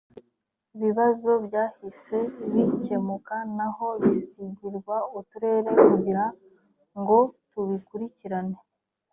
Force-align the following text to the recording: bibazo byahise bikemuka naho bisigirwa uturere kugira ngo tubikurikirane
bibazo 0.81 1.31
byahise 1.45 2.17
bikemuka 2.51 3.35
naho 3.57 3.87
bisigirwa 4.01 4.95
uturere 5.19 5.69
kugira 5.87 6.23
ngo 6.99 7.17
tubikurikirane 7.49 8.57